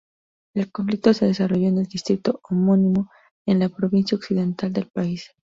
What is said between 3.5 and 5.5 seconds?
la provincia Occidental del país.